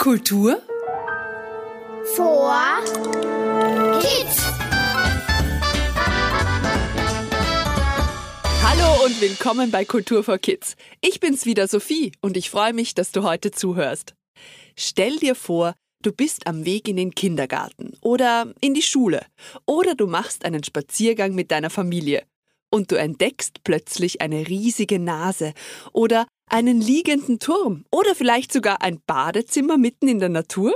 Kultur 0.00 0.62
vor 2.16 2.82
Kids. 4.00 4.46
Hallo 8.62 9.04
und 9.04 9.20
willkommen 9.20 9.70
bei 9.70 9.84
Kultur 9.84 10.24
for 10.24 10.38
Kids. 10.38 10.76
Ich 11.02 11.20
bin's 11.20 11.44
wieder 11.44 11.68
Sophie 11.68 12.12
und 12.22 12.38
ich 12.38 12.48
freue 12.48 12.72
mich, 12.72 12.94
dass 12.94 13.12
du 13.12 13.24
heute 13.24 13.50
zuhörst. 13.50 14.14
Stell 14.74 15.18
dir 15.18 15.34
vor, 15.34 15.74
du 16.02 16.12
bist 16.12 16.46
am 16.46 16.64
Weg 16.64 16.88
in 16.88 16.96
den 16.96 17.14
Kindergarten 17.14 17.92
oder 18.00 18.54
in 18.62 18.72
die 18.72 18.80
Schule 18.80 19.26
oder 19.66 19.94
du 19.94 20.06
machst 20.06 20.46
einen 20.46 20.64
Spaziergang 20.64 21.34
mit 21.34 21.50
deiner 21.50 21.68
Familie 21.68 22.22
und 22.70 22.90
du 22.92 22.96
entdeckst 22.96 23.62
plötzlich 23.64 24.20
eine 24.20 24.48
riesige 24.48 24.98
Nase 24.98 25.52
oder 25.92 26.26
einen 26.46 26.80
liegenden 26.80 27.38
Turm 27.38 27.84
oder 27.90 28.14
vielleicht 28.14 28.52
sogar 28.52 28.82
ein 28.82 29.00
Badezimmer 29.06 29.78
mitten 29.78 30.08
in 30.08 30.18
der 30.18 30.28
Natur? 30.28 30.74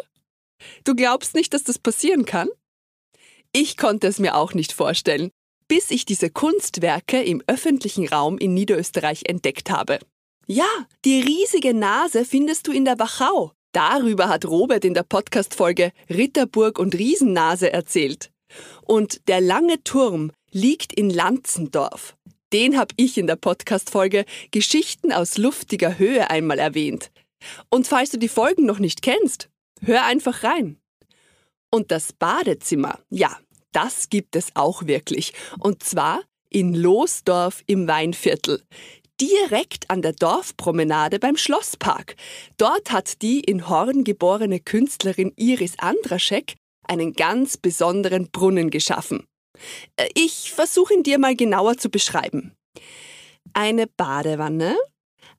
Du 0.84 0.94
glaubst 0.94 1.34
nicht, 1.34 1.52
dass 1.54 1.64
das 1.64 1.78
passieren 1.78 2.24
kann? 2.24 2.48
Ich 3.52 3.76
konnte 3.76 4.06
es 4.06 4.18
mir 4.18 4.36
auch 4.36 4.54
nicht 4.54 4.72
vorstellen, 4.72 5.30
bis 5.68 5.90
ich 5.90 6.04
diese 6.04 6.30
Kunstwerke 6.30 7.22
im 7.22 7.42
öffentlichen 7.46 8.08
Raum 8.08 8.38
in 8.38 8.54
Niederösterreich 8.54 9.22
entdeckt 9.26 9.70
habe. 9.70 9.98
Ja, 10.46 10.68
die 11.04 11.20
riesige 11.20 11.72
Nase 11.72 12.24
findest 12.24 12.66
du 12.66 12.72
in 12.72 12.84
der 12.84 12.98
Wachau. 12.98 13.52
Darüber 13.72 14.28
hat 14.28 14.44
Robert 14.44 14.84
in 14.84 14.94
der 14.94 15.02
Podcast-Folge 15.02 15.92
Ritterburg 16.10 16.78
und 16.78 16.94
Riesennase 16.94 17.72
erzählt. 17.72 18.30
Und 18.82 19.26
der 19.26 19.40
lange 19.40 19.82
Turm 19.82 20.32
liegt 20.54 20.92
in 20.92 21.10
Lanzendorf. 21.10 22.16
Den 22.52 22.78
habe 22.78 22.94
ich 22.96 23.18
in 23.18 23.26
der 23.26 23.36
Podcast-Folge 23.36 24.24
Geschichten 24.52 25.12
aus 25.12 25.36
luftiger 25.36 25.98
Höhe 25.98 26.30
einmal 26.30 26.60
erwähnt. 26.60 27.10
Und 27.68 27.88
falls 27.88 28.10
du 28.10 28.18
die 28.18 28.28
Folgen 28.28 28.64
noch 28.64 28.78
nicht 28.78 29.02
kennst, 29.02 29.50
hör 29.82 30.04
einfach 30.04 30.44
rein. 30.44 30.78
Und 31.70 31.90
das 31.90 32.12
Badezimmer, 32.12 33.00
ja, 33.10 33.36
das 33.72 34.08
gibt 34.08 34.36
es 34.36 34.54
auch 34.54 34.86
wirklich. 34.86 35.32
Und 35.58 35.82
zwar 35.82 36.22
in 36.48 36.72
Losdorf 36.72 37.64
im 37.66 37.88
Weinviertel. 37.88 38.62
Direkt 39.20 39.90
an 39.90 40.02
der 40.02 40.12
Dorfpromenade 40.12 41.18
beim 41.18 41.36
Schlosspark. 41.36 42.14
Dort 42.56 42.92
hat 42.92 43.22
die 43.22 43.40
in 43.40 43.68
Horn 43.68 44.04
geborene 44.04 44.60
Künstlerin 44.60 45.32
Iris 45.36 45.78
Andraschek 45.78 46.54
einen 46.86 47.14
ganz 47.14 47.56
besonderen 47.56 48.30
Brunnen 48.30 48.70
geschaffen. 48.70 49.26
Äh, 49.96 50.08
ich 50.14 50.52
versuche 50.52 50.94
ihn 50.94 51.02
dir 51.02 51.18
mal 51.18 51.36
genauer 51.36 51.76
zu 51.76 51.90
beschreiben. 51.90 52.52
Eine 53.52 53.86
Badewanne, 53.86 54.76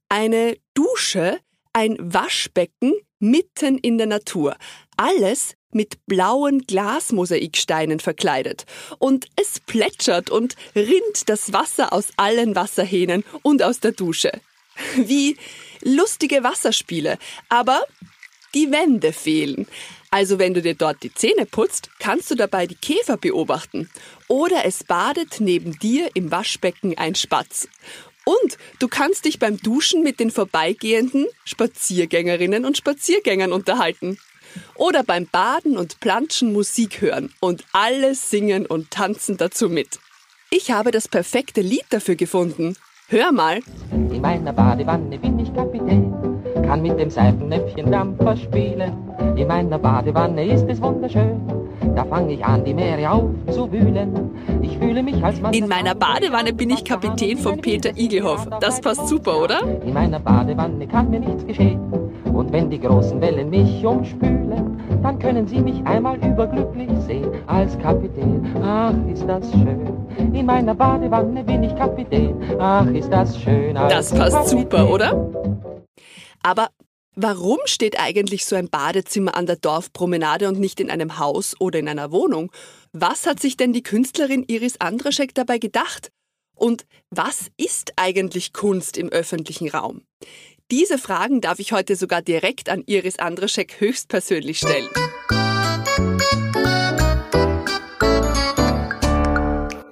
eine 0.10 0.58
Dusche, 0.74 1.40
ein 1.74 1.98
Waschbecken 2.00 2.94
mitten 3.20 3.78
in 3.78 3.98
der 3.98 4.08
Natur. 4.08 4.56
Alles 4.98 5.56
mit 5.72 6.06
blauen 6.06 6.62
Glasmosaiksteinen 6.62 8.00
verkleidet. 8.00 8.66
Und 8.98 9.28
es 9.36 9.60
plätschert 9.60 10.30
und 10.30 10.56
rinnt 10.74 11.28
das 11.28 11.52
Wasser 11.52 11.92
aus 11.92 12.08
allen 12.16 12.56
Wasserhähnen 12.56 13.26
und 13.42 13.62
aus 13.62 13.82
der 13.82 13.92
Dusche. 13.92 14.32
Wie 14.96 15.38
lustige 15.82 16.44
Wasserspiele. 16.44 17.18
Aber 17.50 17.82
die 18.54 18.72
Wände 18.72 19.12
fehlen. 19.12 19.68
Also 20.16 20.40
wenn 20.40 20.54
du 20.54 20.62
dir 20.62 20.76
dort 20.76 21.04
die 21.04 21.14
Zähne 21.14 21.46
putzt, 21.46 21.90
kannst 22.00 22.32
du 22.32 22.36
dabei 22.36 22.68
die 22.68 22.76
Käfer 22.76 23.18
beobachten. 23.18 23.90
Oder 24.30 24.64
es 24.64 24.86
badet 24.86 25.42
neben 25.42 25.78
dir 25.78 26.10
im 26.14 26.32
Waschbecken 26.32 26.98
ein 26.98 27.16
Spatz. 27.16 27.68
Und 28.24 28.58
du 28.80 28.88
kannst 28.88 29.26
dich 29.26 29.40
beim 29.40 29.58
Duschen 29.58 30.04
mit 30.04 30.22
den 30.22 30.32
vorbeigehenden 30.32 31.26
Spaziergängerinnen 31.44 32.64
und 32.64 32.78
Spaziergängern 32.78 33.52
unterhalten. 33.52 34.18
Oder 34.76 35.04
beim 35.04 35.28
Baden 35.28 35.76
und 35.76 36.00
Planschen 36.00 36.54
Musik 36.54 37.02
hören 37.02 37.34
und 37.42 37.66
alle 37.74 38.16
singen 38.16 38.66
und 38.66 38.92
tanzen 38.92 39.36
dazu 39.36 39.68
mit. 39.68 40.00
Ich 40.50 40.72
habe 40.72 40.92
das 40.92 41.10
perfekte 41.10 41.60
Lied 41.60 41.88
dafür 41.90 42.16
gefunden. 42.16 42.78
Hör 43.10 43.34
mal. 43.34 43.60
In 43.92 44.22
meiner 44.22 44.54
Badewanne 44.54 45.20
bin 45.20 45.38
ich 45.40 45.54
Kapitän, 45.54 46.05
kann 46.66 46.82
mit 46.82 47.00
dem 47.00 47.10
Seifennäpfchen 47.10 47.92
Dampfer 47.92 48.36
spielen. 48.36 48.92
In 49.36 49.48
meiner 49.48 49.78
Badewanne 49.78 50.46
ist 50.46 50.66
es 50.68 50.82
wunderschön. 50.82 51.42
Da 51.96 52.04
fange 52.06 52.34
ich 52.34 52.44
an, 52.46 52.64
die 52.66 52.74
Meere 52.74 53.10
aufzuwühlen. 53.10 54.32
Ich 54.62 54.78
fühle 54.78 55.04
mich 55.04 55.24
als 55.24 55.40
Mann. 55.40 55.54
In 55.54 55.68
meiner 55.68 55.96
Badewanne 55.96 56.54
bin 56.54 56.70
ich 56.70 56.84
Kapitän 56.84 57.38
von 57.38 57.60
Peter 57.60 57.92
Igelhoff. 57.96 58.48
Das 58.60 58.82
passt 58.82 59.08
super, 59.08 59.42
oder? 59.44 59.62
In 59.86 59.94
meiner 59.94 60.20
Badewanne 60.20 60.88
kann 60.88 61.10
mir 61.10 61.20
nichts 61.20 61.46
geschehen. 61.46 61.80
Und 62.34 62.52
wenn 62.52 62.70
die 62.70 62.80
großen 62.80 63.22
Wellen 63.22 63.50
mich 63.50 63.86
umspülen, 63.86 64.78
dann 65.02 65.20
können 65.20 65.48
sie 65.48 65.62
mich 65.62 65.82
einmal 65.86 66.18
überglücklich 66.18 66.90
sehen 67.08 67.30
als 67.48 67.78
Kapitän. 67.80 68.46
Ach, 68.62 68.94
ist 69.12 69.26
das 69.28 69.50
schön. 69.52 69.88
In 70.34 70.46
meiner 70.46 70.74
Badewanne 70.74 71.44
bin 71.44 71.64
ich 71.64 71.76
Kapitän. 71.76 72.36
Ach, 72.60 72.88
ist 72.88 73.12
das 73.12 73.40
schön. 73.40 73.76
Das 73.76 74.14
passt 74.14 74.50
super, 74.50 74.90
oder? 74.90 75.30
Aber 76.46 76.70
Warum 77.18 77.60
steht 77.64 77.98
eigentlich 77.98 78.46
so 78.46 78.58
ein 78.58 78.70
Badezimmer 78.70 79.38
an 79.38 79.46
der 79.46 79.56
Dorfpromenade 79.56 80.50
und 80.50 80.60
nicht 80.60 80.82
in 80.82 80.92
einem 80.92 81.18
Haus 81.18 81.56
oder 81.62 81.80
in 81.80 81.88
einer 81.88 82.12
Wohnung? 82.12 82.52
Was 82.92 83.26
hat 83.26 83.40
sich 83.40 83.56
denn 83.56 83.72
die 83.72 83.84
Künstlerin 83.84 84.44
Iris 84.48 84.82
Andraschek 84.82 85.34
dabei 85.34 85.58
gedacht? 85.58 86.12
Und 86.56 86.86
was 87.10 87.52
ist 87.56 87.94
eigentlich 87.96 88.52
Kunst 88.52 88.98
im 88.98 89.08
öffentlichen 89.08 89.70
Raum? 89.70 90.02
Diese 90.72 90.98
Fragen 90.98 91.40
darf 91.40 91.60
ich 91.60 91.72
heute 91.72 91.96
sogar 91.96 92.22
direkt 92.22 92.68
an 92.68 92.84
Iris 92.86 93.18
Andraschek 93.18 93.80
höchstpersönlich 93.80 94.58
stellen. 94.58 94.90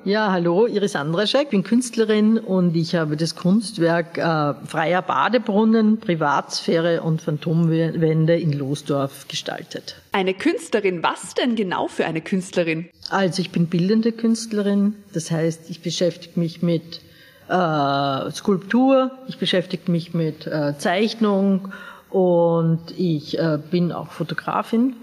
Ja, 0.05 0.33
hallo, 0.33 0.67
Iris 0.67 0.97
Andraschek, 0.97 1.51
bin 1.51 1.63
Künstlerin 1.63 2.37
und 2.37 2.75
ich 2.75 2.93
habe 2.93 3.15
das 3.15 3.35
Kunstwerk 3.35 4.17
äh, 4.17 4.53
Freier 4.67 5.01
Badebrunnen, 5.01 6.01
Privatsphäre 6.01 7.01
und 7.03 7.21
Phantomwände 7.21 8.37
in 8.37 8.51
Losdorf 8.51 9.29
gestaltet. 9.29 9.95
Eine 10.11 10.33
Künstlerin, 10.33 11.01
was 11.03 11.35
denn 11.35 11.55
genau 11.55 11.87
für 11.87 12.05
eine 12.05 12.19
Künstlerin? 12.19 12.89
Also 13.11 13.41
ich 13.41 13.51
bin 13.51 13.67
bildende 13.67 14.11
Künstlerin, 14.11 14.95
das 15.13 15.31
heißt, 15.31 15.69
ich 15.69 15.81
beschäftige 15.81 16.37
mich 16.37 16.61
mit 16.61 16.99
äh, 17.47 18.31
Skulptur, 18.31 19.11
ich 19.29 19.37
beschäftige 19.37 19.89
mich 19.89 20.13
mit 20.13 20.45
äh, 20.47 20.77
Zeichnung 20.77 21.71
und 22.09 22.81
ich 22.97 23.39
äh, 23.39 23.57
bin 23.71 23.93
auch 23.93 24.11
Fotografin 24.11 24.97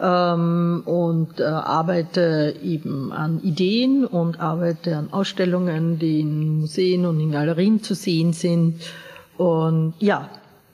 ähm, 0.00 0.82
und 0.84 1.40
äh, 1.40 1.44
arbeite 1.44 2.54
eben 2.62 3.12
an 3.12 3.40
Ideen 3.42 4.04
und 4.06 4.40
arbeite 4.40 4.96
an 4.96 5.12
Ausstellungen, 5.12 5.98
die 5.98 6.20
in 6.20 6.60
Museen 6.60 7.06
und 7.06 7.20
in 7.20 7.32
Galerien 7.32 7.82
zu 7.82 7.94
sehen 7.94 8.32
sind. 8.32 8.80
Und 9.36 9.94
ja, 9.98 10.28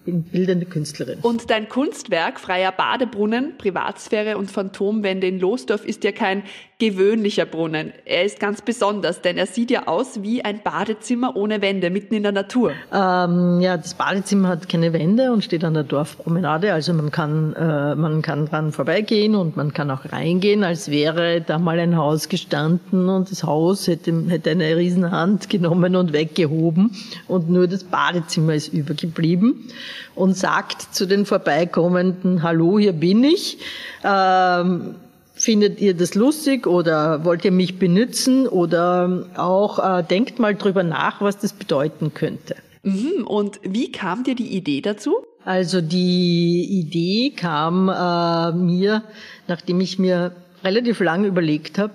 bin 0.06 0.22
bildende 0.22 0.64
Künstlerin. 0.64 1.18
Und 1.20 1.50
dein 1.50 1.68
Kunstwerk 1.68 2.40
Freier 2.40 2.72
Badebrunnen, 2.72 3.58
Privatsphäre 3.58 4.38
und 4.38 4.50
Phantomwände 4.50 5.26
in 5.26 5.38
Losdorf 5.38 5.84
ist 5.84 6.04
ja 6.04 6.12
kein 6.12 6.44
gewöhnlicher 6.78 7.46
Brunnen. 7.46 7.92
Er 8.04 8.24
ist 8.24 8.38
ganz 8.38 8.60
besonders, 8.60 9.22
denn 9.22 9.38
er 9.38 9.46
sieht 9.46 9.70
ja 9.70 9.86
aus 9.86 10.22
wie 10.22 10.44
ein 10.44 10.62
Badezimmer 10.62 11.34
ohne 11.34 11.62
Wände, 11.62 11.88
mitten 11.88 12.14
in 12.14 12.22
der 12.22 12.32
Natur. 12.32 12.72
Ähm, 12.92 13.60
ja, 13.60 13.78
das 13.78 13.94
Badezimmer 13.94 14.48
hat 14.48 14.68
keine 14.68 14.92
Wände 14.92 15.32
und 15.32 15.42
steht 15.42 15.64
an 15.64 15.72
der 15.72 15.84
Dorfpromenade. 15.84 16.74
Also 16.74 16.92
man 16.92 17.10
kann, 17.10 17.54
äh, 17.54 17.94
man 17.94 18.20
kann 18.20 18.46
dran 18.46 18.72
vorbeigehen 18.72 19.34
und 19.34 19.56
man 19.56 19.72
kann 19.72 19.90
auch 19.90 20.12
reingehen, 20.12 20.64
als 20.64 20.90
wäre 20.90 21.40
da 21.40 21.58
mal 21.58 21.78
ein 21.78 21.96
Haus 21.96 22.28
gestanden 22.28 23.08
und 23.08 23.30
das 23.30 23.42
Haus 23.42 23.88
hätte, 23.88 24.12
hätte 24.28 24.50
eine 24.50 24.76
Riesenhand 24.76 25.48
genommen 25.48 25.96
und 25.96 26.12
weggehoben 26.12 26.94
und 27.26 27.48
nur 27.48 27.66
das 27.68 27.84
Badezimmer 27.84 28.54
ist 28.54 28.72
übergeblieben 28.72 29.70
und 30.14 30.36
sagt 30.36 30.94
zu 30.94 31.06
den 31.06 31.26
Vorbeikommenden, 31.26 32.42
hallo, 32.42 32.78
hier 32.78 32.92
bin 32.92 33.24
ich. 33.24 33.58
Ähm, 34.04 34.96
Findet 35.38 35.82
ihr 35.82 35.92
das 35.92 36.14
lustig 36.14 36.66
oder 36.66 37.22
wollt 37.26 37.44
ihr 37.44 37.52
mich 37.52 37.78
benutzen 37.78 38.48
oder 38.48 39.26
auch 39.36 39.98
äh, 39.98 40.02
denkt 40.02 40.38
mal 40.38 40.54
drüber 40.54 40.82
nach, 40.82 41.20
was 41.20 41.36
das 41.36 41.52
bedeuten 41.52 42.14
könnte. 42.14 42.56
Mhm. 42.84 43.26
Und 43.26 43.60
wie 43.62 43.92
kam 43.92 44.24
dir 44.24 44.34
die 44.34 44.56
Idee 44.56 44.80
dazu? 44.80 45.16
Also 45.44 45.82
die 45.82 46.66
Idee 46.70 47.34
kam 47.36 47.90
äh, 47.90 48.52
mir, 48.52 49.02
nachdem 49.46 49.80
ich 49.82 49.98
mir 49.98 50.32
relativ 50.64 51.00
lange 51.00 51.28
überlegt 51.28 51.78
habe, 51.78 51.92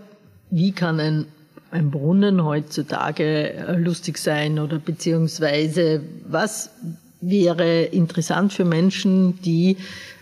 wie 0.51 0.71
kann 0.71 0.99
ein, 0.99 1.25
ein 1.71 1.89
Brunnen 1.89 2.45
heutzutage 2.45 3.53
äh, 3.53 3.75
lustig 3.75 4.19
sein 4.19 4.59
oder 4.59 4.77
beziehungsweise 4.77 6.03
was 6.27 6.69
wäre 7.21 7.83
interessant 7.83 8.53
für 8.53 8.65
Menschen, 8.65 9.41
die 9.41 9.77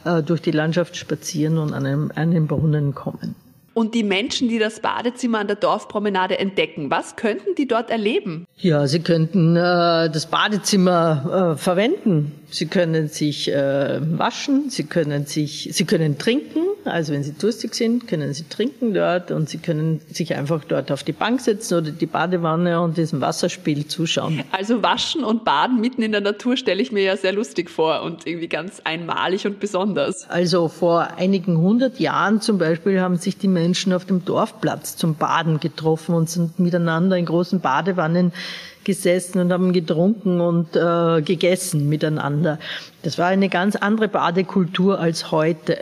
äh, 0.06 0.22
durch 0.22 0.42
die 0.42 0.52
Landschaft 0.52 0.96
spazieren 0.98 1.58
und 1.58 1.74
an 1.74 1.86
einem, 1.86 2.12
an 2.16 2.32
den 2.32 2.48
Brunnen 2.48 2.94
kommen. 2.94 3.36
Und 3.74 3.96
die 3.96 4.04
Menschen, 4.04 4.50
die 4.50 4.60
das 4.60 4.82
Badezimmer 4.82 5.40
an 5.40 5.48
der 5.48 5.56
Dorfpromenade 5.56 6.38
entdecken, 6.38 6.92
was 6.92 7.16
könnten 7.16 7.56
die 7.56 7.68
dort 7.68 7.90
erleben? 7.90 8.46
Ja, 8.58 8.88
sie 8.88 9.00
könnten 9.00 9.56
äh, 9.56 10.10
das 10.10 10.26
Badezimmer 10.26 11.54
äh, 11.54 11.58
verwenden. 11.58 12.34
Sie 12.50 12.66
können 12.66 13.08
sich 13.08 13.50
äh, 13.50 14.00
waschen, 14.18 14.70
sie 14.70 14.84
können 14.84 15.26
sich, 15.26 15.70
sie 15.72 15.86
können 15.86 16.18
trinken. 16.18 16.60
Also 16.86 17.14
wenn 17.14 17.24
sie 17.24 17.34
durstig 17.34 17.76
sind, 17.76 18.08
können 18.08 18.34
sie 18.34 18.48
trinken 18.48 18.94
dort 18.94 19.32
und 19.32 19.50
sie 19.50 19.58
können 19.58 20.02
sich 20.12 20.36
einfach 20.36 20.64
dort 20.64 20.92
auf 20.92 21.04
die 21.04 21.12
Bank 21.12 21.42
setzen 21.42 21.78
oder 21.78 21.92
die 21.92 22.06
Badewanne 22.06 22.82
und 22.82 22.98
diesem 22.98 23.22
Wasserspiel 23.22 23.88
zuschauen. 23.88 24.44
Also 24.52 24.82
waschen 24.82 25.24
und 25.24 25.46
baden 25.46 25.80
mitten 25.82 26.02
in 26.02 26.12
der 26.12 26.22
Natur 26.22 26.58
stelle 26.58 26.82
ich 26.82 26.92
mir 26.92 27.04
ja 27.04 27.18
sehr 27.18 27.34
lustig 27.34 27.70
vor 27.70 28.02
und 28.04 28.26
irgendwie 28.26 28.48
ganz 28.48 28.82
einmalig 28.84 29.46
und 29.46 29.60
besonders. 29.60 30.30
Also 30.30 30.68
vor 30.68 31.10
einigen 31.18 31.58
hundert 31.58 32.00
Jahren 32.00 32.42
zum 32.42 32.58
Beispiel 32.58 33.02
haben 33.02 33.18
sich 33.18 33.38
die 33.38 33.48
Menschen 33.48 33.94
auf 33.94 34.06
dem 34.06 34.26
Dorfplatz 34.26 34.96
zum 34.96 35.16
Baden 35.16 35.60
getroffen 35.60 36.16
und 36.16 36.30
sind 36.30 36.60
miteinander 36.60 37.18
in 37.18 37.26
großen 37.26 37.60
Badewannen 37.60 38.32
gesessen 38.84 39.40
und 39.40 39.52
haben 39.52 39.74
getrunken 39.74 40.42
und 40.42 40.76
äh, 40.76 41.22
gegessen 41.22 41.90
miteinander. 41.90 42.60
Das 43.04 43.18
war 43.18 43.28
eine 43.28 43.50
ganz 43.50 43.76
andere 43.76 44.08
Badekultur 44.08 45.00
als 45.00 45.32
heute. 45.32 45.78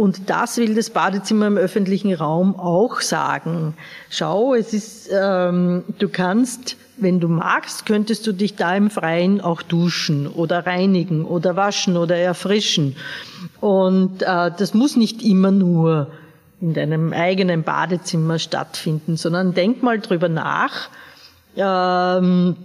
Und 0.00 0.30
das 0.30 0.56
will 0.56 0.74
das 0.74 0.88
Badezimmer 0.88 1.46
im 1.46 1.58
öffentlichen 1.58 2.14
Raum 2.14 2.58
auch 2.58 3.02
sagen. 3.02 3.74
Schau, 4.08 4.54
es 4.54 4.72
ist, 4.72 5.10
ähm, 5.12 5.84
du 5.98 6.08
kannst, 6.08 6.78
wenn 6.96 7.20
du 7.20 7.28
magst, 7.28 7.84
könntest 7.84 8.26
du 8.26 8.32
dich 8.32 8.56
da 8.56 8.74
im 8.74 8.88
Freien 8.88 9.42
auch 9.42 9.60
duschen 9.60 10.26
oder 10.26 10.64
reinigen 10.64 11.26
oder 11.26 11.54
waschen 11.54 11.98
oder 11.98 12.16
erfrischen. 12.16 12.96
Und 13.60 14.22
äh, 14.22 14.50
das 14.56 14.72
muss 14.72 14.96
nicht 14.96 15.22
immer 15.22 15.50
nur 15.50 16.10
in 16.62 16.72
deinem 16.72 17.12
eigenen 17.12 17.62
Badezimmer 17.62 18.38
stattfinden, 18.38 19.18
sondern 19.18 19.52
denk 19.52 19.82
mal 19.82 20.00
drüber 20.00 20.30
nach, 20.30 20.88
ähm, 21.56 22.56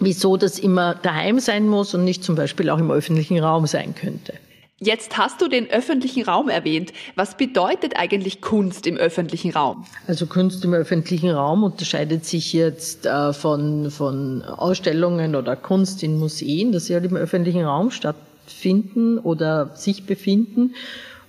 wieso 0.00 0.36
das 0.36 0.58
immer 0.58 0.96
daheim 0.96 1.38
sein 1.38 1.68
muss 1.68 1.94
und 1.94 2.02
nicht 2.02 2.24
zum 2.24 2.34
Beispiel 2.34 2.70
auch 2.70 2.78
im 2.78 2.90
öffentlichen 2.90 3.38
Raum 3.38 3.68
sein 3.68 3.94
könnte. 3.94 4.32
Jetzt 4.78 5.16
hast 5.16 5.40
du 5.40 5.48
den 5.48 5.70
öffentlichen 5.70 6.24
Raum 6.24 6.50
erwähnt. 6.50 6.92
Was 7.14 7.38
bedeutet 7.38 7.96
eigentlich 7.96 8.42
Kunst 8.42 8.86
im 8.86 8.98
öffentlichen 8.98 9.52
Raum? 9.52 9.86
Also 10.06 10.26
Kunst 10.26 10.62
im 10.66 10.74
öffentlichen 10.74 11.30
Raum 11.30 11.64
unterscheidet 11.64 12.26
sich 12.26 12.52
jetzt 12.52 13.06
äh, 13.06 13.32
von, 13.32 13.90
von 13.90 14.42
Ausstellungen 14.42 15.34
oder 15.34 15.56
Kunst 15.56 16.02
in 16.02 16.18
Museen, 16.18 16.72
dass 16.72 16.86
sie 16.86 16.94
halt 16.94 17.06
im 17.06 17.16
öffentlichen 17.16 17.64
Raum 17.64 17.90
stattfinden 17.90 19.18
oder 19.18 19.70
sich 19.74 20.04
befinden 20.04 20.74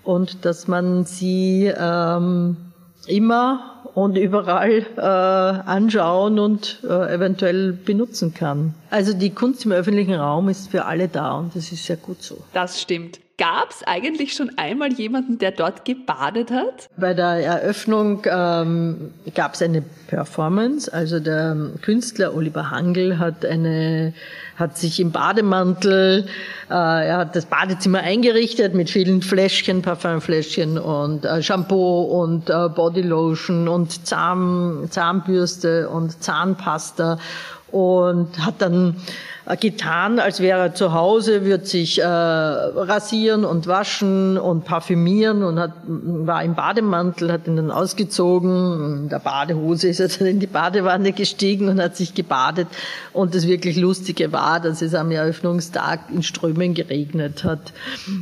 und 0.03 0.43
dass 0.43 0.67
man 0.67 1.05
sie 1.05 1.71
ähm, 1.73 2.57
immer 3.07 3.81
und 3.93 4.17
überall 4.17 4.85
äh, 4.97 5.01
anschauen 5.01 6.37
und 6.37 6.81
äh, 6.83 7.15
eventuell 7.15 7.71
benutzen 7.71 8.33
kann. 8.33 8.73
Also 8.89 9.13
die 9.13 9.29
Kunst 9.29 9.63
im 9.63 9.71
öffentlichen 9.71 10.15
Raum 10.15 10.49
ist 10.49 10.69
für 10.69 10.83
alle 10.83 11.07
da 11.07 11.37
und 11.37 11.55
das 11.55 11.71
ist 11.71 11.85
sehr 11.85 11.95
gut 11.95 12.21
so. 12.21 12.39
Das 12.51 12.81
stimmt. 12.81 13.21
Gab 13.39 13.69
es 13.69 13.83
eigentlich 13.85 14.33
schon 14.33 14.57
einmal 14.57 14.91
jemanden, 14.93 15.37
der 15.37 15.51
dort 15.51 15.85
gebadet 15.85 16.49
hat? 16.49 16.89
Bei 16.97 17.13
der 17.13 17.45
Eröffnung 17.45 18.23
ähm, 18.25 19.13
gab 19.35 19.53
es 19.53 19.61
eine 19.61 19.83
Performance. 20.07 20.91
Also 20.91 21.19
der 21.19 21.55
Künstler 21.83 22.33
Oliver 22.33 22.71
Hangel 22.71 23.19
hat 23.19 23.45
eine 23.45 24.13
hat 24.57 24.75
sich 24.75 24.99
im 24.99 25.11
Bademantel, 25.11 26.25
äh, 26.69 26.73
er 26.73 27.17
hat 27.17 27.35
das 27.35 27.45
Badezimmer 27.45 27.99
eingerichtet 27.99 28.73
mit 28.73 28.89
vielen 28.89 29.21
Fläschchen, 29.21 29.83
Parfümfläschchen 29.83 30.79
und 30.79 31.25
äh, 31.25 31.43
Shampoo 31.43 32.01
und 32.01 32.49
äh, 32.49 32.67
Bodylotion 32.69 33.67
und 33.67 34.07
Zahn, 34.07 34.87
Zahnbürste 34.89 35.89
und 35.89 36.23
Zahnpasta 36.23 37.19
und 37.71 38.43
hat 38.43 38.55
dann 38.59 38.95
getan, 39.55 40.19
als 40.19 40.41
wäre 40.41 40.59
er 40.59 40.73
zu 40.75 40.91
Hause, 40.91 41.45
wird 41.45 41.67
sich 41.67 41.99
äh, 41.99 42.05
rasieren 42.05 43.45
und 43.45 43.65
waschen 43.65 44.37
und 44.37 44.65
parfümieren 44.65 45.43
und 45.43 45.57
hat, 45.57 45.71
war 45.85 46.43
im 46.43 46.55
Bademantel, 46.55 47.31
hat 47.31 47.47
ihn 47.47 47.55
dann 47.55 47.71
ausgezogen, 47.71 49.03
in 49.03 49.09
der 49.09 49.19
Badehose 49.19 49.87
ist 49.87 50.01
er 50.01 50.09
dann 50.09 50.27
in 50.27 50.39
die 50.39 50.47
Badewanne 50.47 51.13
gestiegen 51.13 51.69
und 51.69 51.81
hat 51.81 51.95
sich 51.95 52.13
gebadet. 52.13 52.67
Und 53.13 53.35
das 53.35 53.47
wirklich 53.47 53.77
Lustige 53.77 54.33
war, 54.33 54.59
dass 54.59 54.81
es 54.81 54.93
am 54.93 55.11
Eröffnungstag 55.11 56.01
in 56.13 56.23
Strömen 56.23 56.73
geregnet 56.73 57.43
hat. 57.43 57.73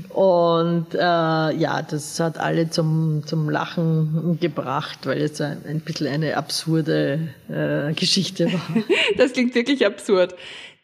Und 0.09 0.93
äh, 0.93 0.97
ja, 0.97 1.81
das 1.81 2.19
hat 2.19 2.39
alle 2.39 2.69
zum, 2.69 3.23
zum 3.25 3.49
Lachen 3.49 4.37
gebracht, 4.39 4.99
weil 5.05 5.21
es 5.21 5.41
ein, 5.41 5.57
ein 5.67 5.79
bisschen 5.79 6.07
eine 6.07 6.37
absurde 6.37 7.29
äh, 7.49 7.93
Geschichte 7.93 8.45
war. 8.45 8.61
Das 9.17 9.33
klingt 9.33 9.55
wirklich 9.55 9.85
absurd. 9.85 10.35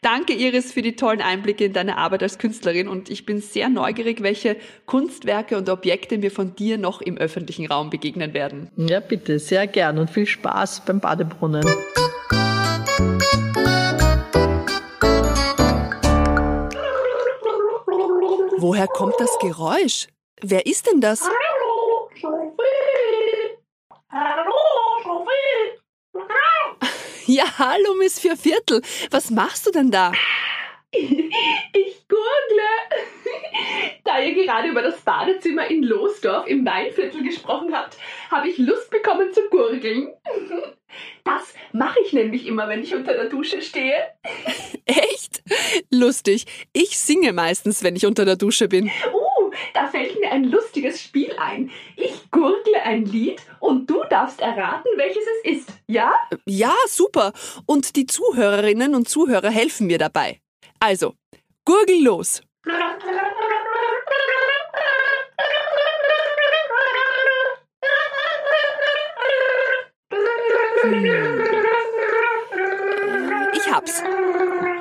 Danke, 0.02 0.32
Iris, 0.32 0.72
für 0.72 0.82
die 0.82 0.96
tollen 0.96 1.20
Einblicke 1.20 1.64
in 1.64 1.74
deine 1.74 1.96
Arbeit 1.96 2.24
als 2.24 2.38
Künstlerin 2.38 2.88
und 2.88 3.08
ich 3.08 3.24
bin 3.24 3.40
sehr 3.40 3.68
neugierig, 3.68 4.20
welche 4.20 4.56
Kunstwerke 4.84 5.56
und 5.56 5.68
Objekte 5.68 6.18
mir 6.18 6.32
von 6.32 6.56
dir 6.56 6.76
noch 6.76 7.00
im 7.02 7.16
öffentlichen 7.16 7.66
Raum 7.66 7.88
begegnen 7.88 8.34
werden. 8.34 8.68
Ja, 8.76 8.98
bitte, 8.98 9.38
sehr 9.38 9.68
gern 9.68 9.98
und 9.98 10.10
viel 10.10 10.26
Spaß 10.26 10.84
beim 10.86 10.98
Badebrunnen. 10.98 11.64
Woher 18.58 18.88
kommt 18.88 19.14
das 19.20 19.30
Geräusch? 19.40 20.08
Wer 20.40 20.66
ist 20.66 20.90
denn 20.90 21.00
das? 21.00 21.22
Ja, 27.42 27.58
hallo 27.58 27.94
Miss 27.98 28.20
Vierviertel. 28.20 28.82
Was 29.10 29.30
machst 29.30 29.66
du 29.66 29.72
denn 29.72 29.90
da? 29.90 30.12
Ich 30.92 32.06
gurgle. 32.08 32.68
Da 34.04 34.20
ihr 34.20 34.34
gerade 34.34 34.68
über 34.68 34.82
das 34.82 35.00
Badezimmer 35.00 35.68
in 35.68 35.82
Losdorf 35.82 36.46
im 36.46 36.64
Weinviertel 36.64 37.22
gesprochen 37.24 37.74
habt, 37.74 37.96
habe 38.30 38.48
ich 38.48 38.58
Lust 38.58 38.90
bekommen 38.90 39.32
zu 39.32 39.40
gurgeln. 39.50 40.12
Das 41.24 41.54
mache 41.72 41.98
ich 42.04 42.12
nämlich 42.12 42.46
immer, 42.46 42.68
wenn 42.68 42.82
ich 42.82 42.94
unter 42.94 43.14
der 43.14 43.28
Dusche 43.28 43.62
stehe. 43.62 43.96
Echt? 44.84 45.42
Lustig. 45.90 46.44
Ich 46.72 46.98
singe 46.98 47.32
meistens, 47.32 47.82
wenn 47.82 47.96
ich 47.96 48.06
unter 48.06 48.24
der 48.24 48.36
Dusche 48.36 48.68
bin. 48.68 48.86
Uh, 48.86 49.21
da 49.74 49.88
fällt 49.88 50.18
mir 50.20 50.30
ein 50.30 50.44
lustiges 50.44 51.00
Spiel 51.00 51.34
ein. 51.38 51.70
Ich 51.96 52.30
gurgle 52.30 52.82
ein 52.82 53.04
Lied 53.04 53.40
und 53.60 53.88
du 53.88 54.02
darfst 54.10 54.40
erraten, 54.40 54.88
welches 54.96 55.24
es 55.44 55.58
ist. 55.58 55.68
Ja? 55.86 56.14
Ja, 56.46 56.74
super. 56.88 57.32
Und 57.66 57.96
die 57.96 58.06
Zuhörerinnen 58.06 58.94
und 58.94 59.08
Zuhörer 59.08 59.50
helfen 59.50 59.86
mir 59.86 59.98
dabei. 59.98 60.40
Also, 60.80 61.14
gurgel 61.64 62.02
los. 62.02 62.42
Ich 73.54 73.70
hab's. 73.70 74.02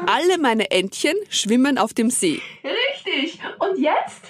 Alle 0.07 0.37
meine 0.39 0.71
Entchen 0.71 1.15
schwimmen 1.29 1.77
auf 1.77 1.93
dem 1.93 2.09
See. 2.09 2.41
Richtig. 2.63 3.39
Und 3.59 3.77
jetzt? 3.77 4.25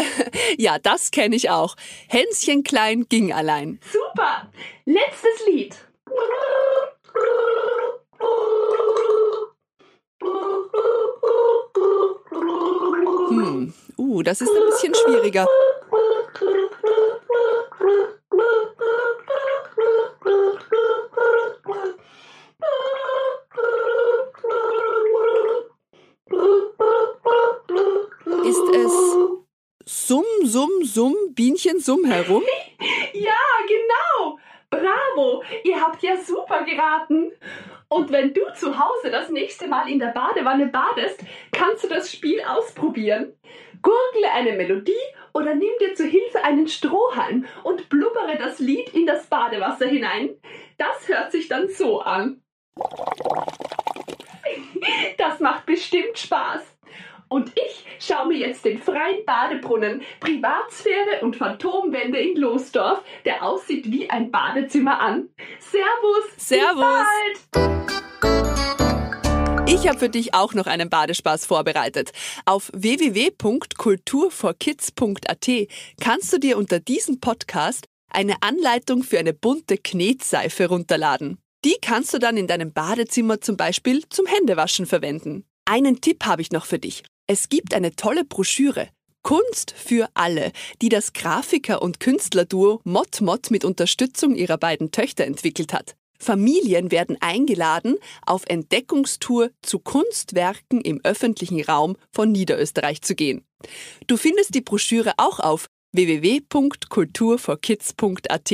ja, 0.58 0.78
das 0.78 1.10
kenne 1.10 1.36
ich 1.36 1.50
auch. 1.50 1.76
Hänschen 2.08 2.62
klein 2.62 3.06
ging 3.08 3.32
allein. 3.32 3.80
Super. 3.92 4.50
Letztes 4.84 5.46
Lied. 5.46 5.76
Hm, 13.28 13.72
uh, 13.98 14.22
das 14.22 14.40
ist 14.40 14.50
ein 14.50 14.66
bisschen 14.66 14.94
schwieriger. 14.94 15.46
Summ, 30.92 31.16
Bienchen, 31.30 31.80
Summ 31.80 32.04
herum? 32.04 32.42
Ja, 33.14 33.38
genau. 33.68 34.38
Bravo. 34.68 35.44
Ihr 35.64 35.80
habt 35.80 36.02
ja 36.02 36.16
super 36.16 36.64
geraten. 36.64 37.30
Und 37.88 38.10
wenn 38.10 38.34
du 38.34 38.40
zu 38.54 38.78
Hause 38.78 39.10
das 39.10 39.28
nächste 39.28 39.68
Mal 39.68 39.88
in 39.88 39.98
der 39.98 40.08
Badewanne 40.08 40.66
badest, 40.66 41.22
kannst 41.52 41.84
du 41.84 41.88
das 41.88 42.10
Spiel 42.10 42.42
ausprobieren. 42.42 43.32
Gurgle 43.82 44.30
eine 44.32 44.52
Melodie 44.52 44.92
Oder 45.32 45.54
nimm 45.54 45.72
dir 45.80 45.94
zu 45.94 46.04
Hilfe 46.04 46.42
einen 46.42 46.68
Strohhalm 46.68 47.46
und 47.62 47.88
blubbere 47.88 48.36
das 48.38 48.58
Lied 48.58 48.92
in 48.94 49.06
das 49.06 49.26
Badewasser 49.26 49.86
hinein. 49.86 50.30
Das 50.76 51.08
hört 51.08 51.32
sich 51.32 51.48
dann 51.48 51.68
so 51.68 52.00
an. 52.00 52.42
Das 55.16 55.38
macht 55.38 55.66
bestimmt 55.66 56.18
Spaß. 56.18 56.62
Und 57.32 57.50
ich 57.54 57.84
schaue 57.98 58.28
mir 58.28 58.36
jetzt 58.36 58.64
den 58.66 58.78
freien 58.78 59.24
Badebrunnen, 59.24 60.02
Privatsphäre 60.20 61.22
und 61.22 61.34
Phantomwände 61.34 62.18
in 62.18 62.36
Losdorf, 62.36 63.02
der 63.24 63.42
aussieht 63.42 63.90
wie 63.90 64.10
ein 64.10 64.30
Badezimmer 64.30 65.00
an. 65.00 65.30
Servus! 65.58 66.24
Servus! 66.36 67.06
Ich 69.66 69.88
habe 69.88 69.98
für 69.98 70.10
dich 70.10 70.34
auch 70.34 70.52
noch 70.52 70.66
einen 70.66 70.90
Badespaß 70.90 71.46
vorbereitet. 71.46 72.12
Auf 72.44 72.70
www.kulturforkids.at 72.74 75.48
kannst 76.02 76.34
du 76.34 76.38
dir 76.38 76.58
unter 76.58 76.80
diesem 76.80 77.18
Podcast 77.18 77.86
eine 78.10 78.34
Anleitung 78.42 79.04
für 79.04 79.18
eine 79.18 79.32
bunte 79.32 79.78
Knetseife 79.78 80.68
runterladen. 80.68 81.38
Die 81.64 81.78
kannst 81.80 82.12
du 82.12 82.18
dann 82.18 82.36
in 82.36 82.46
deinem 82.46 82.74
Badezimmer 82.74 83.40
zum 83.40 83.56
Beispiel 83.56 84.06
zum 84.10 84.26
Händewaschen 84.26 84.84
verwenden. 84.84 85.46
Einen 85.64 86.02
Tipp 86.02 86.26
habe 86.26 86.42
ich 86.42 86.50
noch 86.50 86.66
für 86.66 86.78
dich. 86.78 87.04
Es 87.26 87.48
gibt 87.48 87.74
eine 87.74 87.94
tolle 87.94 88.24
Broschüre. 88.24 88.88
Kunst 89.22 89.72
für 89.76 90.08
alle, 90.14 90.50
die 90.80 90.88
das 90.88 91.12
Grafiker- 91.12 91.80
und 91.80 92.00
Künstlerduo 92.00 92.80
Mott 92.84 93.20
mit 93.50 93.64
Unterstützung 93.64 94.34
ihrer 94.34 94.58
beiden 94.58 94.90
Töchter 94.90 95.24
entwickelt 95.24 95.72
hat. 95.72 95.94
Familien 96.18 96.90
werden 96.90 97.16
eingeladen, 97.20 97.98
auf 98.26 98.42
Entdeckungstour 98.46 99.50
zu 99.62 99.78
Kunstwerken 99.78 100.80
im 100.80 101.00
öffentlichen 101.04 101.62
Raum 101.62 101.96
von 102.12 102.32
Niederösterreich 102.32 103.02
zu 103.02 103.14
gehen. 103.14 103.44
Du 104.06 104.16
findest 104.16 104.54
die 104.54 104.60
Broschüre 104.60 105.14
auch 105.16 105.40
auf 105.40 105.66
www.kulturforkids.at. 105.92 108.52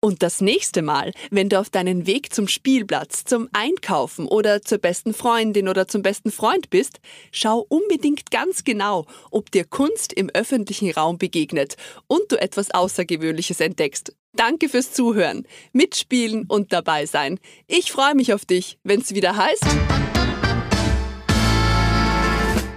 Und 0.00 0.22
das 0.22 0.40
nächste 0.40 0.82
Mal, 0.82 1.12
wenn 1.30 1.48
du 1.48 1.58
auf 1.58 1.70
deinen 1.70 2.06
Weg 2.06 2.32
zum 2.32 2.48
Spielplatz, 2.48 3.24
zum 3.24 3.48
Einkaufen 3.52 4.26
oder 4.26 4.62
zur 4.62 4.78
besten 4.78 5.14
Freundin 5.14 5.68
oder 5.68 5.88
zum 5.88 6.02
besten 6.02 6.30
Freund 6.30 6.70
bist, 6.70 7.00
schau 7.32 7.64
unbedingt 7.68 8.30
ganz 8.30 8.62
genau, 8.62 9.06
ob 9.30 9.50
dir 9.50 9.64
Kunst 9.64 10.12
im 10.12 10.30
öffentlichen 10.30 10.90
Raum 10.90 11.18
begegnet 11.18 11.76
und 12.06 12.30
du 12.30 12.40
etwas 12.40 12.70
Außergewöhnliches 12.70 13.60
entdeckst. 13.60 14.14
Danke 14.34 14.68
fürs 14.68 14.92
Zuhören, 14.92 15.46
mitspielen 15.72 16.44
und 16.46 16.72
dabei 16.72 17.06
sein. 17.06 17.40
Ich 17.66 17.90
freue 17.90 18.14
mich 18.14 18.34
auf 18.34 18.44
dich, 18.44 18.78
wenn 18.84 19.00
es 19.00 19.14
wieder 19.14 19.36
heißt 19.36 19.64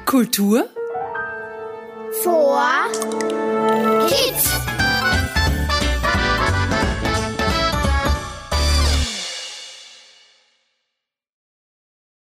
Kultur 0.05 0.67
Vor 2.23 2.63
Kids. 4.07 4.48